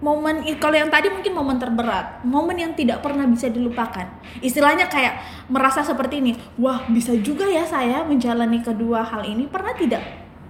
[0.01, 4.09] momen kalau yang tadi mungkin momen terberat, momen yang tidak pernah bisa dilupakan.
[4.41, 9.45] Istilahnya kayak merasa seperti ini, wah bisa juga ya saya menjalani kedua hal ini.
[9.47, 10.03] Pernah tidak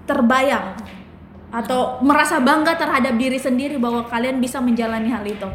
[0.07, 0.79] terbayang
[1.51, 5.51] atau merasa bangga terhadap diri sendiri bahwa kalian bisa menjalani hal itu?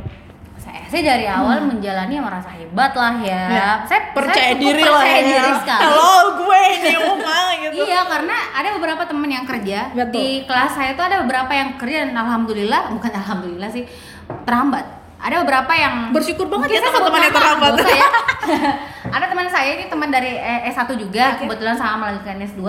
[0.75, 3.44] Saya sih dari awal menjalani merasa hebat lah ya.
[3.48, 5.24] Ya, Saya percaya saya diri lah percaya ya.
[5.24, 5.84] diri sekali.
[5.88, 7.74] Halo gue ini Uma gitu.
[7.79, 10.12] Iya karena ada beberapa temen yang kerja Betul.
[10.20, 13.88] di kelas saya itu ada beberapa yang kerja dan alhamdulillah bukan alhamdulillah sih
[14.44, 14.84] terhambat.
[15.20, 18.10] Ada beberapa yang Bersyukur banget ya sebut teman-teman yang usah ya.
[19.16, 22.62] ada teman saya ini teman dari eh, S1 juga kebetulan sama melanjutkan S2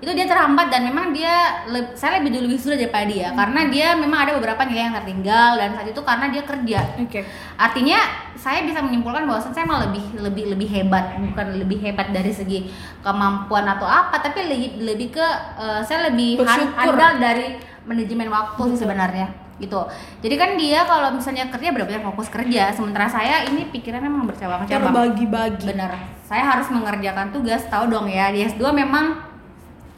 [0.00, 1.60] itu dia terhambat dan memang dia
[1.92, 5.76] saya lebih dulu wisuda daripada dia karena dia memang ada beberapa nilai yang tertinggal dan
[5.76, 6.80] saat itu karena dia kerja.
[7.04, 7.20] Oke.
[7.60, 8.00] Artinya
[8.32, 12.72] saya bisa menyimpulkan bahwa saya malah lebih lebih lebih hebat, bukan lebih hebat dari segi
[13.04, 15.26] kemampuan atau apa, tapi lebih lebih ke
[15.60, 19.80] eh, saya lebih handal dari manajemen waktu sih sebenarnya gitu.
[20.24, 24.90] Jadi kan dia kalau misalnya kerja benar-benar fokus kerja, sementara saya ini pikirannya memang bercabang-cabang.
[24.90, 25.66] Terbagi-bagi.
[25.70, 25.92] Bener.
[26.24, 29.20] Saya harus mengerjakan tugas, tahu dong ya di S2 memang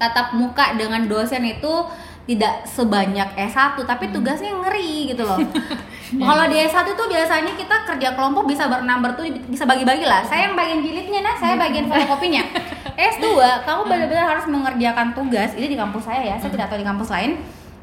[0.03, 1.87] tatap muka dengan dosen itu
[2.23, 5.39] tidak sebanyak S1 tapi tugasnya ngeri gitu loh.
[6.29, 10.23] Kalau di S1 tuh biasanya kita kerja kelompok bisa berenam bertujuh bisa bagi-bagi lah.
[10.23, 12.43] Saya yang bagian jilidnya nah, saya bagian fotokopinya.
[13.15, 13.27] S2
[13.67, 17.11] kamu benar-benar harus mengerjakan tugas ini di kampus saya ya, saya tidak tahu di kampus
[17.11, 17.33] lain.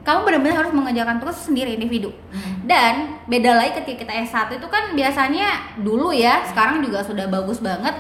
[0.10, 2.10] Kamu benar-benar harus mengerjakan tugas sendiri individu.
[2.66, 7.62] Dan beda lagi ketika kita S1 itu kan biasanya dulu ya, sekarang juga sudah bagus
[7.62, 7.94] banget.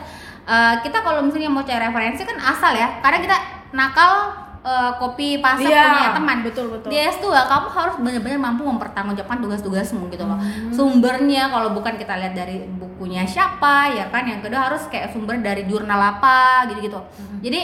[0.44, 3.38] Eh, kita kalau misalnya mau cari referensi kan asal ya, karena kita
[3.70, 6.38] nakal eh, copy paste Iya, punya teman.
[6.42, 6.90] betul, betul.
[6.90, 10.42] Di S2 kamu harus benar-benar mampu mempertanggungjawabkan tugas-tugasmu gitu loh.
[10.74, 15.38] Sumbernya kalau bukan kita lihat dari bukunya siapa ya kan, yang kedua harus kayak sumber
[15.40, 16.98] dari jurnal apa gitu-gitu.
[17.40, 17.62] Jadi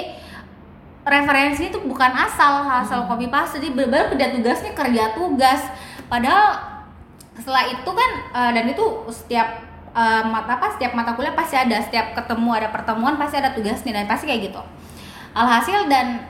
[1.06, 3.62] referensi itu bukan asal asal copy paste.
[3.62, 5.62] Jadi benar-benar kerja tugasnya kerja tugas.
[6.10, 6.58] Padahal
[7.38, 9.48] setelah itu kan eh, dan itu setiap
[9.94, 14.02] eh, mata apa setiap mata kuliah pasti ada setiap ketemu ada pertemuan pasti ada tugasnya
[14.02, 14.62] dan pasti kayak gitu.
[15.36, 16.26] Alhasil dan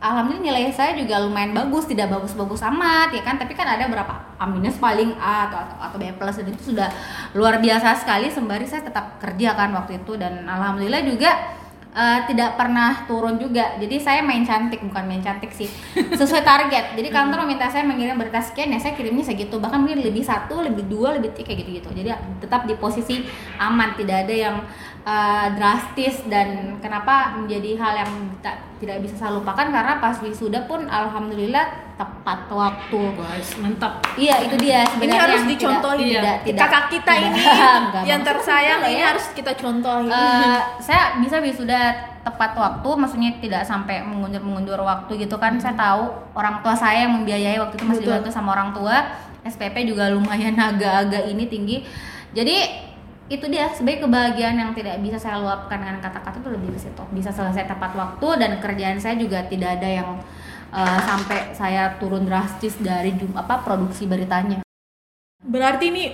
[0.00, 3.34] alhamdulillah nilai saya juga lumayan bagus tidak bagus-bagus amat ya kan?
[3.36, 4.14] Tapi kan ada berapa?
[4.40, 6.88] A minus paling A atau atau, atau B plus dan itu sudah
[7.36, 10.14] luar biasa sekali sembari saya tetap kerja kan waktu itu.
[10.16, 11.59] Dan alhamdulillah juga
[11.94, 13.76] eh, tidak pernah turun juga.
[13.78, 15.68] Jadi saya main cantik bukan main cantik sih.
[16.20, 16.94] Sesuai target.
[16.94, 19.58] Jadi kantor meminta saya mengirim berita sekian ya saya kirimnya segitu.
[19.58, 23.26] Bahkan mungkin lebih satu lebih dua lebih tiga kayak gitu gitu jadi tetap di posisi
[23.58, 23.94] aman.
[23.98, 24.56] Tidak ada yang
[25.00, 30.64] eh, drastis dan kenapa menjadi hal yang tak- tidak bisa saya lupakan karena pas wisuda
[30.64, 36.36] pun alhamdulillah tepat waktu Guys, mantap iya itu dia Ini harus yang tidak- dicontohi tidak,
[36.56, 39.06] Kakak kita tidak- ini Enggak, yang tersayang ini ya.
[39.12, 40.08] harus kita contohi.
[40.08, 41.80] Eh, saya bisa wisuda
[42.20, 45.56] tepat waktu, maksudnya tidak sampai mengundur-mengundur waktu gitu kan.
[45.56, 48.96] Saya tahu orang tua saya yang membiayai waktu itu masih dibantu sama orang tua.
[49.42, 51.76] SPP juga lumayan agak-agak ini tinggi.
[52.32, 52.56] Jadi
[53.30, 57.02] itu dia sebagai kebahagiaan yang tidak bisa saya luapkan dengan kata-kata itu lebih ke situ.
[57.14, 60.18] Bisa selesai tepat waktu dan kerjaan saya juga tidak ada yang
[60.74, 64.66] eh, sampai saya turun drastis dari apa produksi beritanya.
[65.46, 66.04] Berarti ini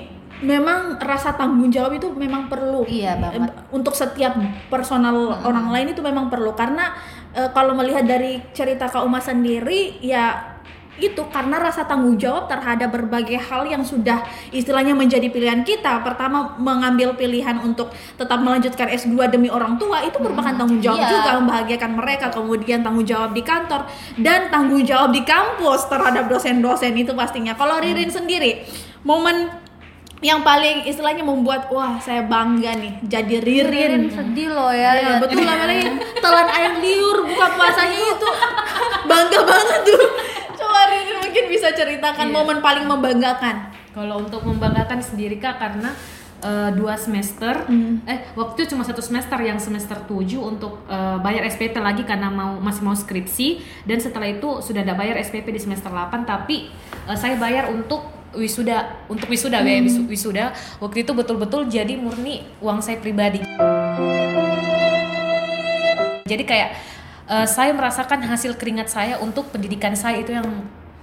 [0.44, 2.84] memang rasa tanggung jawab itu memang perlu.
[2.84, 3.48] Iya banget.
[3.72, 4.36] Untuk setiap
[4.68, 6.92] personal orang lain itu memang perlu karena
[7.32, 10.55] eh, kalau melihat dari cerita Kak Uma sendiri ya
[10.96, 16.00] itu karena rasa tanggung jawab terhadap berbagai hal yang sudah istilahnya menjadi pilihan kita.
[16.00, 21.10] Pertama mengambil pilihan untuk tetap melanjutkan S2 demi orang tua itu merupakan tanggung jawab Iya.
[21.10, 22.26] juga membahagiakan mereka.
[22.28, 23.84] Kemudian tanggung jawab di kantor
[24.16, 27.52] dan tanggung jawab di kampus terhadap dosen-dosen itu pastinya.
[27.52, 28.64] Kalau Ririn sendiri
[29.02, 29.52] momen
[30.18, 34.08] yang paling istilahnya membuat wah saya bangga nih jadi Ririn.
[34.08, 34.96] sedih loh ya.
[34.96, 35.92] Ya, betul apalagi
[36.24, 38.28] telan air liur buka puasanya itu
[39.04, 40.04] bangga banget tuh.
[41.36, 42.34] Mungkin bisa ceritakan Iya.
[42.34, 43.68] momen paling membanggakan.
[43.92, 45.92] Kalau untuk membanggakan sendiri kak karena
[46.38, 47.68] eh, dua semester,
[48.02, 52.28] eh waktu itu cuma satu semester yang semester 7 untuk eh, bayar SPP lagi karena
[52.30, 56.72] mau masih mau skripsi dan setelah itu sudah ada bayar SPP di semester 8 tapi
[57.04, 58.00] eh, saya bayar untuk
[58.32, 63.44] wisuda untuk wisuda ya wisu- wisuda waktu itu betul-betul jadi murni uang saya pribadi.
[66.22, 66.70] Jadi kayak
[67.26, 70.48] eh, saya merasakan hasil keringat saya untuk pendidikan saya itu yang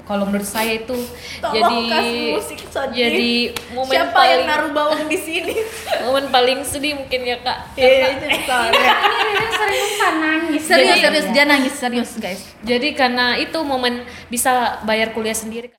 [0.04, 1.00] kalau menurut saya itu
[1.40, 2.92] Tolong jadi kasih musik sedih.
[2.94, 3.32] jadi
[3.72, 5.54] momen Siapa paling yang naruh bawang di sini?
[6.04, 8.94] momen paling sedih mungkin ya kak Iya, itu soalnya.
[9.24, 10.62] Ini seriusan nangis.
[10.62, 12.42] Serius, Jadi- serius dia nangis serius, guys.
[12.62, 14.52] jadi karena itu momen bisa
[14.84, 15.72] bayar kuliah sendiri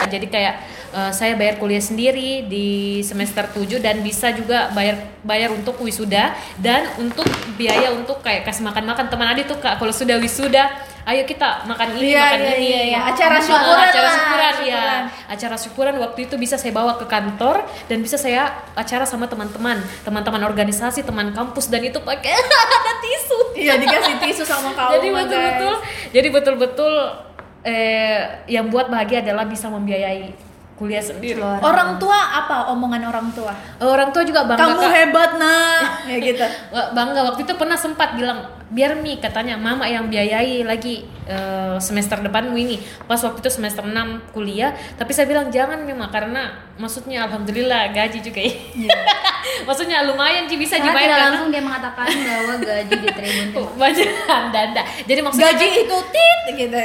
[0.00, 0.54] jadi kayak
[0.98, 2.66] eh, saya bayar kuliah sendiri di
[3.00, 8.62] semester 7 dan bisa juga bayar bayar untuk wisuda dan untuk biaya untuk kayak kasih
[8.62, 9.06] makan-makan.
[9.06, 10.66] Teman adik tuh kak kalau sudah wisuda
[11.04, 12.66] ayo kita makan ini Iya, makan iya, ini.
[12.66, 12.98] iya, iya.
[13.06, 14.84] Acara Ah, syukuran acara lah, syukuran ya
[15.26, 17.56] acara syukuran waktu itu bisa saya bawa ke kantor
[17.86, 18.42] dan bisa saya
[18.74, 23.38] acara sama teman-teman teman-teman organisasi teman kampus dan itu pakai ada tisu.
[23.56, 24.90] Iya, dikasih tisu sama kamu.
[24.94, 25.74] jadi betul-betul
[26.08, 26.94] jadi betul-betul
[27.60, 30.30] eh yang buat bahagia adalah bisa membiayai
[30.78, 33.50] kuliah sendiri Luar Orang tua apa omongan orang tua?
[33.82, 34.90] orang tua juga bangga Kamu Kak.
[34.94, 35.82] hebat, Nak.
[36.10, 36.46] Ya gitu.
[36.94, 38.38] Bangga waktu itu pernah sempat bilang
[38.68, 42.76] biar mi katanya mama yang biayai lagi eh, semester depanmu ini
[43.08, 43.96] pas waktu itu semester 6
[44.28, 48.52] kuliah tapi saya bilang jangan memang karena maksudnya alhamdulillah gaji juga ya
[49.68, 53.48] maksudnya lumayan sih bisa Karena dibayar tidak karena langsung dia mengatakan bahwa gaji di Tribun
[53.80, 54.08] banyak
[54.52, 56.84] danda jadi maksudnya Gaji itu tit gitu.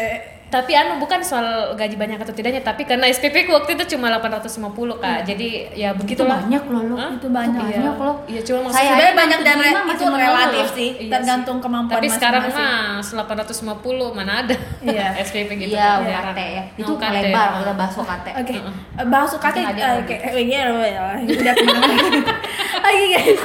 [0.54, 4.13] Tapi anu bukan soal gaji banyak atau tidaknya tapi karena SPP ku waktu itu cuma
[4.13, 6.96] 850 kak jadi ya Itu begitulah banyak loh lo.
[6.96, 7.10] Hah?
[7.12, 7.58] Itu banyak.
[7.60, 7.78] Iya.
[7.82, 8.16] banyak loh.
[8.28, 12.44] iya cuma maksudnya Saya banyak dan re- itu relatif sih, Iya tergantung kemampuan tapi sekarang
[12.48, 15.08] mah 850 mana ada Iya.
[15.26, 16.24] SPP gitu Iya, Jarang.
[16.30, 16.63] UKT ya.
[16.76, 17.13] Itu UKT.
[17.26, 18.28] lebar kita bahas UKT.
[18.38, 18.54] Oke,
[18.94, 21.56] Eh, bahas UKT oke, eh, iya iya, udah
[22.84, 23.42] Oke guys,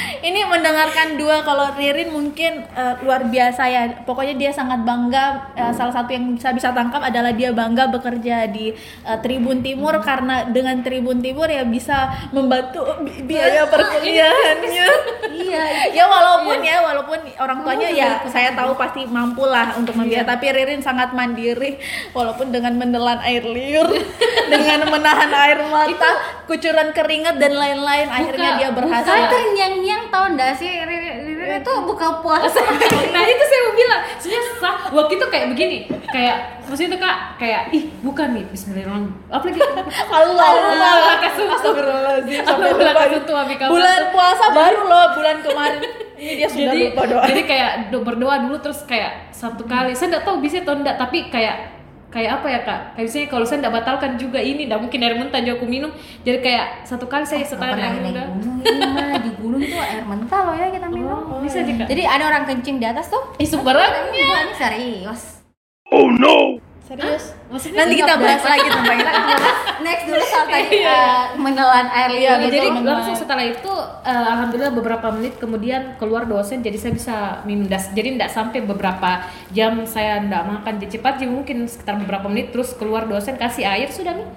[0.28, 3.82] ini mendengarkan dua kalau Ririn mungkin eh, luar biasa ya.
[4.02, 5.52] Pokoknya dia sangat bangga.
[5.52, 9.98] Eh, salah satu yang bisa bisa tangkap adalah dia bangga bekerja di eh, Tribun Timur
[10.00, 14.88] karena dengan Tribun Timur ya bisa membantu bi- biaya perkuliahannya.
[15.32, 18.30] Iya, ya walaupun ya walaupun orang tuanya Oh, ya iya.
[18.30, 21.76] saya tahu pasti mampu lah untuk membiayai tapi Ririn sangat mandiri
[22.12, 23.84] walaupun dengan menelan air liur
[24.52, 26.10] dengan menahan air mata
[26.46, 29.46] kucuran keringat dan lain-lain akhirnya dia berhasil Bukan
[29.82, 30.70] terngiang-ngiang tau nggak sih?
[30.86, 32.60] Riri itu buka puasa.
[33.14, 37.62] nah itu saya mau bilang sebenarnya waktu itu kayak begini kayak maksudnya itu kak kayak
[37.74, 38.44] ih bukan nih.
[38.54, 39.34] Bismillahirrahmanirrahim.
[39.34, 39.60] Apa lagi?
[40.06, 43.02] Allah Allah kasih Astagfirullahaladzim sampai lupa.
[43.66, 45.80] bulan puasa baru loh bulan kemarin.
[46.22, 47.24] Ini dia sudah jadi lupa doa.
[47.26, 49.98] jadi kayak do- berdoa dulu terus kayak satu kali.
[49.98, 51.81] Saya nggak tahu bisa atau enggak tapi kayak
[52.12, 55.16] kayak apa ya kak kayak misalnya kalau saya nggak batalkan juga ini nggak mungkin air
[55.16, 55.90] mentah juga aku minum
[56.22, 60.54] jadi kayak satu kali saya setelan pernah air mah di gunung tuh air mentah loh
[60.54, 61.20] ya kita minum.
[61.32, 63.22] Oh, bisa juga Jadi ada orang kencing di atas tuh.
[63.40, 65.22] ih sembarangnya Enggak, ini serius.
[66.92, 69.12] Serius maksudnya nanti kita bahas lagi tentang itu
[69.82, 72.54] Next dulu soal tadi eh, menelan air liur Iya, gitu.
[72.54, 72.94] jadi teman-teman.
[72.94, 73.72] langsung setelah itu
[74.04, 77.90] eh, alhamdulillah beberapa menit kemudian keluar dosen jadi saya bisa minum das.
[77.90, 82.50] Jadi tidak sampai beberapa jam saya tidak makan jadi cepat jadi mungkin sekitar beberapa menit
[82.50, 84.28] terus keluar dosen kasih air sudah nih.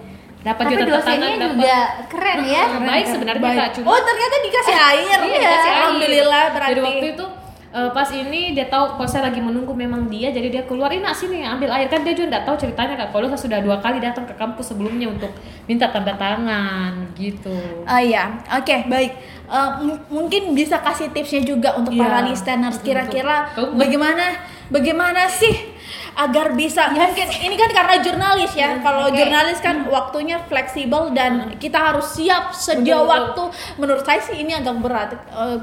[0.42, 1.54] Dapat juga dosennya tangan dapat.
[1.54, 2.64] juga keren ya.
[2.80, 3.70] Baik sebenarnya Baik.
[3.76, 5.78] Cuma oh ternyata dikasih air Iya, dikasih air.
[5.78, 7.26] alhamdulillah berarti Jadi waktu itu
[7.76, 11.04] eh, pas ini dia tahu kalau saya lagi menunggu memang dia jadi dia keluar ini
[11.12, 14.00] sini ambil air kan dia juga nggak tahu ceritanya kak kalau saya sudah dua kali
[14.00, 15.30] datang ke kampus sebelumnya untuk
[15.66, 17.52] minta tanda tangan gitu
[17.84, 19.12] Oh iya, oke baik.
[19.46, 22.80] Eh, m- mungkin bisa kasih tipsnya juga untuk Iya, para listeners.
[22.80, 24.26] Kira-kira bagaimana,
[24.68, 25.75] bagaimana sih
[26.16, 28.80] agar bisa mungkin ini kan karena jurnalis ya.
[28.80, 29.20] Kalau Oke.
[29.20, 33.12] jurnalis kan waktunya fleksibel dan kita harus siap sedia Betul, betul.
[33.12, 33.44] waktu.
[33.84, 35.12] Menurut saya sih ini agak berat.
[35.16, 35.58] Eh,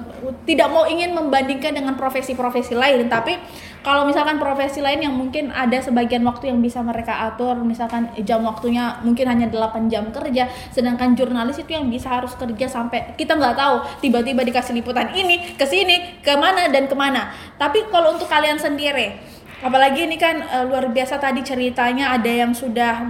[0.44, 3.40] tidak mau ingin membandingkan dengan profesi-profesi lain, tapi
[3.82, 8.44] kalau misalkan profesi lain yang mungkin ada sebagian waktu yang bisa mereka atur, misalkan jam
[8.46, 13.34] waktunya mungkin hanya 8 jam kerja, sedangkan jurnalis itu yang bisa harus kerja sampai kita
[13.34, 17.34] nggak tahu tiba-tiba dikasih liputan ini ke sini, ke mana dan ke mana.
[17.58, 19.31] Tapi kalau untuk kalian sendiri,
[19.62, 23.00] apalagi ini kan eh, luar biasa tadi ceritanya ada yang sudah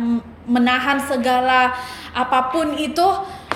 [0.45, 1.73] menahan segala
[2.13, 3.05] apa pun itu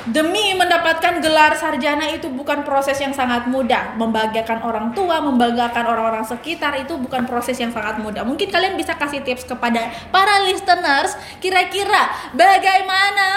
[0.07, 3.99] demi mendapatkan gelar sarjana itu bukan proses yang sangat mudah.
[3.99, 8.23] Membahagiakan orang tua membanggakan orang-orang sekitar itu bukan proses yang sangat mudah.
[8.23, 12.07] Mungkin kalian bisa kasih tips kepada para listeners kira-kira
[12.39, 13.29] bagaimana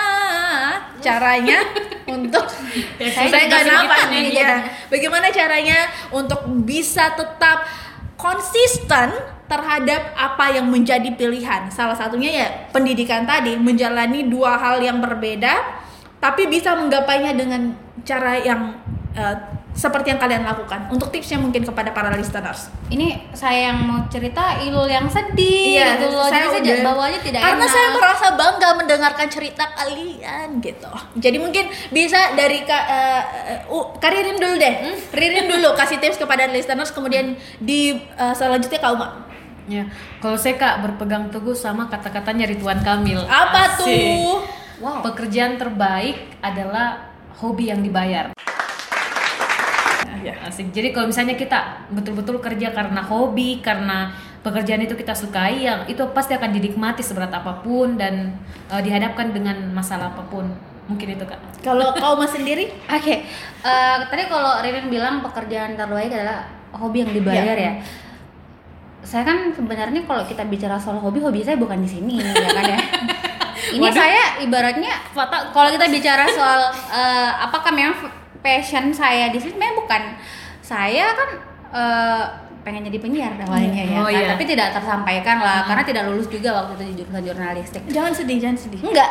[1.01, 1.65] caranya
[2.15, 2.45] untuk
[3.01, 4.37] Ya, saya susah nggak nih nih.
[4.37, 4.53] ya.
[4.93, 7.65] Bagaimana caranya untuk bisa tetap
[8.13, 11.67] konsisten terhadap apa yang menjadi pilihan.
[11.73, 15.81] Salah satunya ya pendidikan tadi, menjalani dua hal yang berbeda
[16.19, 18.75] tapi bisa menggapainya dengan cara yang
[19.15, 19.35] eh,
[19.79, 20.91] seperti yang kalian lakukan.
[20.91, 22.67] Untuk tipsnya mungkin kepada para listeners.
[22.91, 26.27] Ini saya yang mau cerita Ilul yang sedih Iya, gitu loh.
[26.27, 27.71] saya Jadi saya bawaannya tidak Karena enak.
[27.71, 30.91] saya merasa bangga mendengarkan cerita kalian gitu.
[31.15, 33.23] Jadi mungkin bisa dari ka, eh,
[33.71, 34.75] uh, Karirin dulu deh.
[34.83, 34.95] Hmm?
[35.15, 39.28] Ririn dulu kasih tips kepada listeners kemudian di eh, selanjutnya Kak Uma.
[39.69, 39.85] Ya,
[40.17, 43.21] kalau saya kak berpegang teguh sama kata-katanya Ridwan Kamil.
[43.21, 43.85] Apa Asik.
[43.85, 44.41] tuh?
[44.81, 45.05] Wow.
[45.05, 48.33] Pekerjaan terbaik adalah hobi yang dibayar.
[50.19, 50.33] Ya.
[50.41, 50.73] Asik.
[50.73, 54.09] Jadi kalau misalnya kita betul-betul kerja karena hobi, karena
[54.41, 58.35] pekerjaan itu kita sukai, yang itu pasti akan dinikmati seberat apa pun dan
[58.67, 60.49] eh, dihadapkan dengan masalah apa pun.
[60.89, 61.37] Mungkin itu kak.
[61.61, 62.73] Kalau Kak Uma sendiri?
[62.97, 63.21] Oke,
[63.61, 67.69] eh, tadi kalau Ririn bilang pekerjaan terbaik adalah hobi yang dibayar Iya.
[67.69, 67.73] ya.
[69.01, 72.65] Saya kan sebenarnya kalau kita bicara soal hobi, hobi saya bukan di sini ya kan
[72.67, 72.79] ya.
[73.69, 73.93] Ini Waduh.
[73.93, 74.91] saya ibaratnya
[75.51, 76.59] kalau kita bicara soal
[76.89, 77.93] eh, apakah memang
[78.39, 80.01] passion saya di sini, memang bukan.
[80.59, 81.29] Saya kan
[81.69, 82.23] eh,
[82.59, 84.13] pengen jadi penyiar awalnya ya, Oh, kan?
[84.13, 84.27] iya.
[84.29, 87.81] tapi tidak tersampaikan lah karena tidak lulus juga waktu itu di jurusan jurnalistik.
[87.87, 88.79] Jangan sedih, jangan sedih.
[88.83, 89.09] Enggak.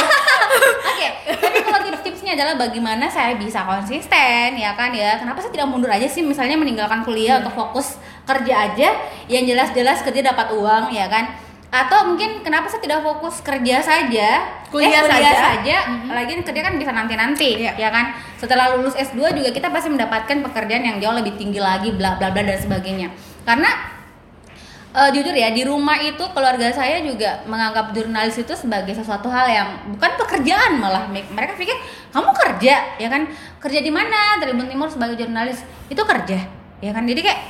[0.90, 5.14] Oke, tapi kalau tips-tipsnya adalah bagaimana saya bisa konsisten ya kan ya.
[5.16, 7.40] Kenapa saya tidak mundur aja sih misalnya meninggalkan kuliah Iya.
[7.44, 7.99] untuk fokus
[8.30, 8.88] kerja aja
[9.26, 11.26] yang jelas-jelas kerja dapat uang ya kan.
[11.70, 14.42] Atau mungkin kenapa saya tidak fokus kerja saja,
[14.74, 15.30] Kuliah eh, saja.
[15.38, 15.76] saja,
[16.10, 17.78] lagi kerja kan bisa nanti-nanti Iya.
[17.78, 18.10] ya kan.
[18.34, 22.34] Setelah lulus S2 juga kita pasti mendapatkan pekerjaan yang jauh lebih tinggi lagi bla bla
[22.34, 23.14] bla dan sebagainya.
[23.46, 23.70] Karena
[24.90, 29.46] Eh, jujur ya di rumah itu keluarga saya juga menganggap jurnalis itu sebagai sesuatu hal
[29.46, 31.78] yang bukan pekerjaan malah mereka pikir
[32.10, 33.22] kamu kerja ya kan
[33.62, 36.42] kerja di mana Tribun Timur sebagai jurnalis itu kerja
[36.82, 37.40] ya kan jadi kayak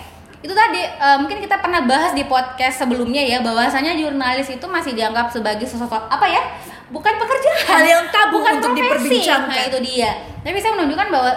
[0.40, 4.96] itu tadi eh, mungkin kita pernah bahas di podcast sebelumnya ya bahwasanya jurnalis itu masih
[4.96, 6.42] dianggap sebagai sesuatu apa ya?
[6.88, 7.66] Bukan pekerjaan.
[7.68, 9.20] Hal yang tabu bukan untuk profesi.
[9.20, 9.52] diperbincangkan.
[9.52, 10.10] nah itu dia.
[10.42, 11.30] Tapi saya menunjukkan bahwa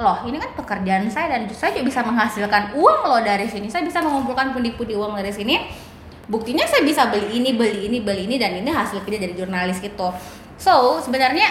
[0.00, 3.66] loh ini kan pekerjaan saya dan saya juga bisa menghasilkan uang loh dari sini.
[3.72, 5.56] Saya bisa mengumpulkan pundi-pundi uang dari sini.
[6.30, 9.82] Buktinya saya bisa beli ini beli ini beli ini dan ini hasil kerja dari jurnalis
[9.82, 10.14] gitu
[10.60, 11.48] so sebenarnya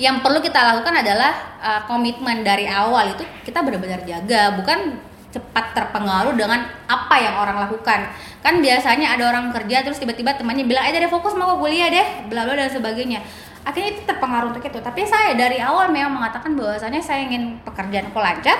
[0.00, 4.56] yang perlu kita lakukan adalah uh, komitmen dari awal itu kita benar-benar jaga.
[4.56, 4.96] Bukan
[5.30, 8.10] cepat terpengaruh dengan apa yang orang lakukan.
[8.42, 12.26] Kan biasanya ada orang kerja terus tiba-tiba temannya bilang eh dari fokus mau kuliah deh
[12.26, 13.22] bla bla dan sebagainya.
[13.62, 14.78] Akhirnya itu terpengaruh untuk itu.
[14.82, 18.58] Tapi saya dari awal memang mengatakan bahwasanya saya ingin pekerjaanku lancar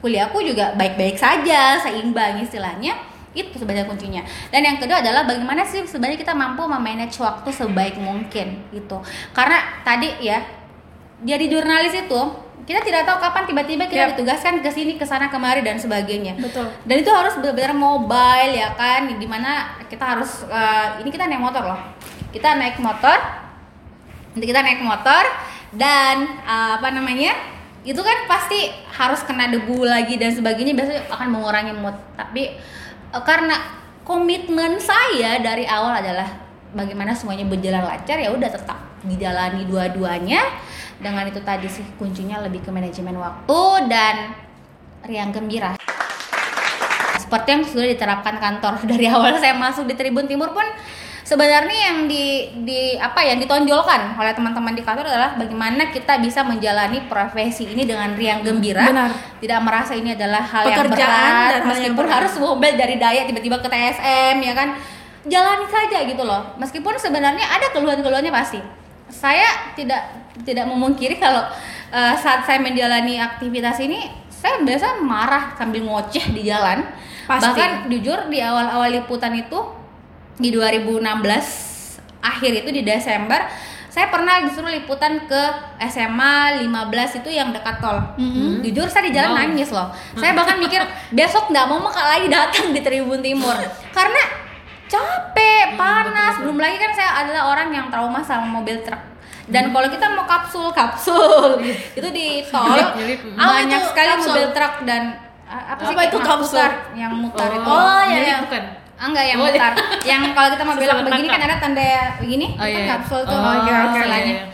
[0.00, 2.96] kuliahku juga baik-baik saja seimbang istilahnya.
[3.36, 4.24] Itu sebenarnya kuncinya.
[4.48, 9.04] Dan yang kedua adalah bagaimana sih sebenarnya kita mampu memanage waktu sebaik mungkin gitu.
[9.36, 10.40] Karena tadi ya
[11.20, 14.10] jadi jurnalis itu kita tidak tahu kapan tiba-tiba kita Yap.
[14.16, 16.34] ditugaskan ke sini ke sana kemari dan sebagainya.
[16.40, 16.66] Betul.
[16.88, 19.06] dan itu harus benar-benar mobile ya kan?
[19.06, 21.80] Di mana kita harus eh, ini kita naik motor loh.
[22.32, 23.18] Kita naik motor.
[24.34, 25.24] Nanti kita naik motor
[25.76, 27.36] dan eh, apa namanya?
[27.86, 28.66] Itu kan pasti
[28.98, 31.94] harus kena debu lagi dan sebagainya biasanya akan mengurangi mood.
[32.18, 32.58] Tapi
[33.14, 33.54] eh, karena
[34.02, 40.42] komitmen saya dari awal adalah bagaimana semuanya berjalan lancar ya udah tetap dijalani dua-duanya
[40.96, 44.32] dengan itu tadi sih kuncinya lebih ke manajemen waktu dan
[45.04, 45.76] riang gembira.
[47.20, 50.64] Seperti yang sudah diterapkan kantor dari awal saya masuk di Tribun Timur pun
[51.26, 56.46] sebenarnya yang di, di apa yang ditonjolkan oleh teman-teman di kantor adalah bagaimana kita bisa
[56.46, 58.86] menjalani profesi ini dengan riang gembira.
[58.86, 59.10] Benar.
[59.42, 62.14] tidak merasa ini adalah hal yang Pekerjaan berat dan yang meskipun berat.
[62.14, 64.68] harus mobil dari daya tiba-tiba ke TSM ya kan?
[65.26, 66.54] Jalani saja gitu loh.
[66.62, 68.62] Meskipun sebenarnya ada keluhan-keluhannya pasti.
[69.10, 71.46] Saya tidak tidak memungkiri kalau
[71.88, 76.84] eh, saat saya menjalani aktivitas ini saya biasa marah sambil ngoceh di jalan
[77.26, 77.42] Pasti.
[77.42, 79.58] Bahkan jujur di awal-awal liputan itu
[80.38, 81.02] di 2016
[82.22, 83.42] akhir itu di Desember
[83.90, 85.42] saya pernah disuruh liputan ke
[85.88, 87.96] SMA 15 itu yang dekat tol.
[88.60, 89.40] Jujur saya di jalan Wow.
[89.40, 89.88] nangis loh.
[90.14, 90.84] Saya bahkan mikir
[91.18, 93.56] besok nggak mau maka lagi datang di Tribun Timur
[93.90, 94.22] karena
[94.86, 96.44] capek, panas.
[96.44, 99.00] Belum lagi kan saya adalah orang yang trauma sama mobil truk.
[99.46, 101.62] Dan kalau kita mau kapsul kapsul
[101.98, 102.74] itu di tol
[103.36, 104.32] banyak itu sekali kapsul?
[104.34, 105.02] mobil truk dan
[105.46, 106.58] apa sih Apa itu yang kapsul?
[106.58, 107.62] mutar, yang mutar itu.
[107.64, 108.36] Oh, iya, jadi iya.
[108.42, 108.62] bukan.
[108.96, 109.72] Ah, enggak yang Oh, mutar.
[110.02, 111.86] yang kalau kita mau belok Sesama begini kan ada tanda
[112.18, 112.88] begini, Oh, itu iya.
[112.90, 113.36] kapsul tuh.
[113.36, 114.18] Oh, oke, istilahnya.
[114.26, 114.44] iya, iya.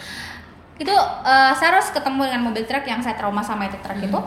[0.76, 4.20] Itu uh, saya harus ketemu dengan mobil truk yang saya trauma sama itu truk itu.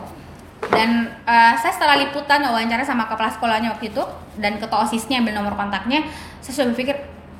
[0.66, 0.90] Dan
[1.22, 4.02] uh, saya setelah liputan wawancara sama kepala sekolahnya waktu itu
[4.34, 6.02] dan ketua OSISnya ambil nomor kontaknya,
[6.40, 6.96] saya sudah berpikir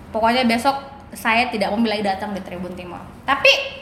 [0.09, 0.77] pokoknya besok
[1.17, 3.01] saya tidak lagi datang di Tribun Timur.
[3.25, 3.77] Tapi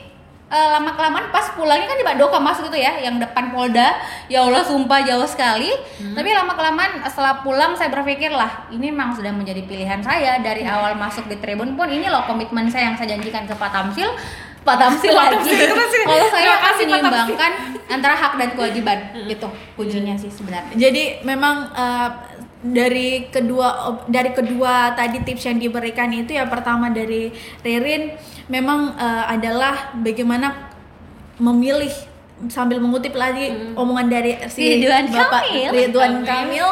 [0.54, 3.98] lama kelamaan pas pulangnya kan di Doka masuk itu ya, yang depan Polda.
[4.30, 5.74] Ya Allah sumpah jauh sekali.
[5.98, 10.62] Tapi lama kelamaan setelah pulang saya berpikir lah, ini memang sudah menjadi pilihan saya dari
[10.62, 14.10] awal masuk di Tribun pun ini loh komitmen saya yang saya janjikan ke Pak Tamsil.
[14.64, 15.52] Pak Tamsil lagi.
[16.08, 17.52] Kalau saya akan menyeimbangkan
[17.90, 18.98] antara hak dan kewajiban.
[19.26, 20.72] Gitu kuncinya sih sebenarnya.
[20.72, 22.08] Jadi memang eh,
[22.64, 23.68] dari kedua
[24.08, 27.28] dari kedua tadi tips yang diberikan itu ya pertama dari
[27.60, 28.16] Ririn
[28.48, 30.72] memang eh, adalah bagaimana
[31.36, 31.92] memilih
[32.48, 35.70] sambil mengutip lagi omongan dari si Ridwan Bapak Kamil.
[35.70, 36.68] Ridwan Kamil.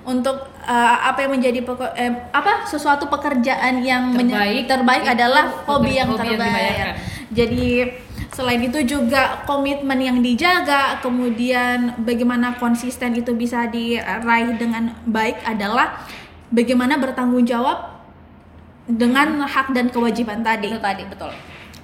[0.00, 4.64] Untuk eh, apa yang menjadi peko- eh, apa sesuatu pekerjaan yang Terbaik.
[4.64, 6.56] terbaik adalah hobi yang hobi yang terbaik.
[6.56, 6.94] dibayarkan.
[7.30, 7.68] Jadi
[8.40, 16.00] selain itu juga komitmen yang dijaga, kemudian bagaimana konsisten itu bisa diraih dengan baik adalah
[16.48, 18.00] bagaimana bertanggung jawab
[18.88, 20.72] dengan hak dan kewajiban tadi.
[20.72, 21.36] Itu tadi betul.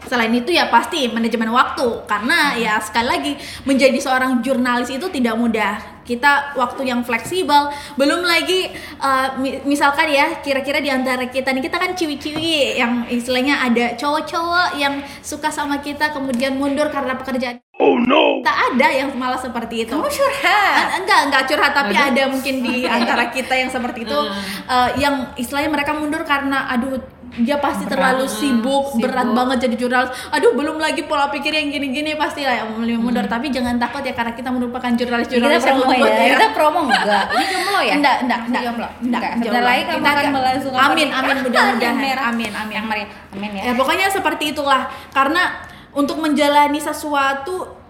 [0.09, 3.33] Selain itu ya pasti manajemen waktu karena ya sekali lagi
[3.69, 5.95] menjadi seorang jurnalis itu tidak mudah.
[6.07, 8.71] Kita waktu yang fleksibel, belum lagi
[9.03, 13.99] uh, mi- misalkan ya kira-kira di antara kita nih kita kan ciwi-ciwi yang istilahnya ada
[13.99, 17.59] cowok-cowok yang suka sama kita kemudian mundur karena pekerjaan.
[17.77, 18.40] Oh no.
[18.40, 19.92] Tak ada yang malah seperti itu.
[19.92, 20.77] Kamu curhat.
[20.97, 22.09] En- enggak enggak curhat tapi Aduh.
[22.09, 24.19] ada mungkin di antara kita yang seperti itu
[24.64, 26.97] eh, yang istilahnya mereka mundur karena aduh
[27.38, 27.92] dia pasti Berat.
[27.92, 29.03] terlalu Hmm, sibuk, sibuk.
[29.03, 32.99] berat banget jadi jurnalis aduh belum lagi pola pikir yang gini-gini pasti lah yang Hmm.
[32.99, 36.16] mundur tapi jangan takut ya karena kita merupakan Kita jurnalis-jurnalis yang promo ya.
[36.16, 37.25] ya Kita promo enggak?
[37.29, 37.92] Ini jomblo ya?
[37.94, 38.88] enggak enggak enggak jomblo.
[38.99, 39.66] enggak Sebentar jomblo.
[39.66, 41.94] lagi kamu Kita akan melangsungkan amin amin mudah-mudahan
[42.25, 43.07] amin amin Yang.
[43.31, 43.62] Amin ya.
[43.62, 45.42] ya pokoknya seperti itulah karena
[45.92, 47.86] untuk menjalani sesuatu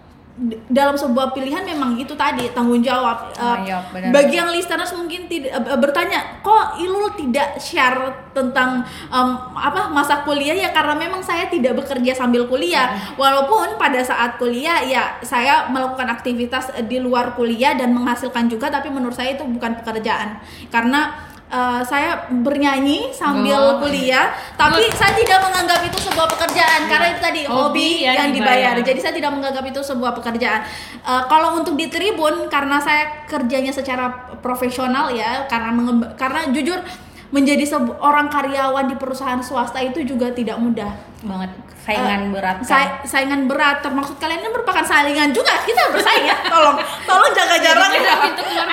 [0.69, 4.13] dalam sebuah pilihan memang itu tadi tanggung jawab Oh, iya, benar.
[4.13, 10.21] bagi yang listeners mungkin tidak eh, bertanya kok Ilul tidak share tentang em, apa masa
[10.21, 10.53] kuliah?
[10.53, 12.93] Ya karena memang saya tidak bekerja sambil kuliah.
[13.17, 18.69] Walaupun pada saat kuliah ya saya melakukan aktivitas eh, di luar kuliah dan menghasilkan juga
[18.69, 20.37] tapi menurut saya itu bukan pekerjaan.
[20.69, 23.79] Karena eh, saya bernyanyi sambil Oh.
[23.79, 28.29] kuliah tapi saya tidak menganggap itu sebuah pekerjaan karena itu tadi hobi, Hobi yang, yang
[28.31, 28.73] dibayar.
[28.75, 28.87] dibayar.
[28.87, 30.61] Jadi saya tidak menganggap itu sebuah pekerjaan.
[31.01, 34.11] Eh, kalau untuk di Tribun karena saya kerjanya secara
[34.43, 35.71] profesional ya karena
[36.15, 36.79] karena jujur
[37.27, 40.91] menjadi seorang karyawan di perusahaan swasta itu juga tidak mudah.
[41.17, 41.51] banget
[41.87, 42.67] saingan Eh, berat kan?
[42.67, 45.55] sa- saingan berat termasuk kalian ini merupakan saingan juga.
[45.63, 46.35] Kita bersaing ya.
[46.43, 46.75] Tolong
[47.07, 47.89] tolong jaga jarak.
[48.37, 48.67] keluar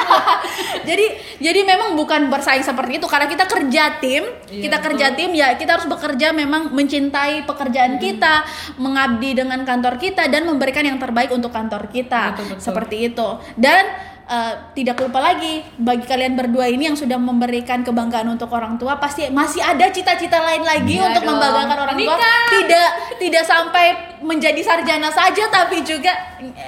[0.82, 1.06] jadi
[1.38, 3.06] jadi memang bukan bersaing seperti itu.
[3.06, 8.02] Karena kita kerja tim Iya, kita kerja tim ya kita harus bekerja memang mencintai pekerjaan
[8.02, 8.42] kita
[8.76, 12.34] mengabdi dengan kantor kita dan memberikan yang terbaik untuk kantor kita.
[12.34, 12.60] Betul, betul.
[12.60, 13.28] seperti itu.
[13.54, 18.74] Dan eh, tidak lupa lagi bagi kalian berdua ini yang sudah memberikan kebanggaan untuk orang
[18.74, 21.30] tua pasti masih ada cita-cita lain lagi Iya untuk dong.
[21.34, 22.44] membanggakan orang tua Menikah.
[22.50, 23.86] tidak tidak sampai
[24.20, 26.08] menjadi sarjana saja tapi juga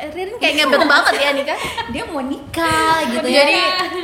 [0.07, 3.41] Ririn kayak ngebet banget ya nikah dia mau nikah gitu ya.
[3.43, 3.57] jadi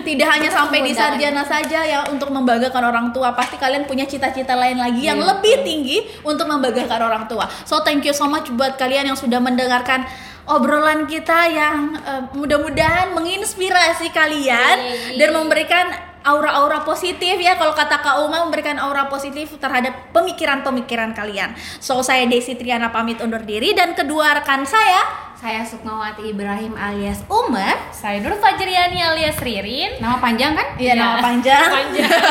[0.03, 4.53] tidak hanya sampai di sarjana saja ya untuk membanggakan orang tua, pasti kalian punya cita-cita
[4.53, 5.29] lain lagi yang Iya.
[5.31, 7.47] lebih tinggi untuk membanggakan orang tua.
[7.63, 10.03] So thank you so much buat kalian yang sudah mendengarkan
[10.45, 15.17] obrolan kita yang eh, mudah-mudahan menginspirasi kalian Yeay.
[15.17, 15.87] dan memberikan
[16.23, 21.51] aura-aura positif ya kalau kata Kak Uma memberikan aura positif terhadap pemikiran-pemikiran kalian.
[21.79, 25.03] So saya Desi Triana pamit undur diri dan kedua rekan saya
[25.35, 27.75] saya Sukmawati Ibrahim alias Umar.
[27.91, 30.79] saya Nur Fajriani alias Ririn Nama panjang kan?
[30.79, 31.03] Iya Iya.
[31.03, 31.69] nama panjang.
[31.83, 32.23] Panjang.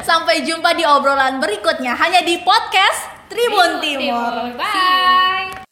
[0.00, 4.54] Sampai jumpa di obrolan berikutnya hanya di podcast Tribun Timur.
[4.54, 5.71] Bye.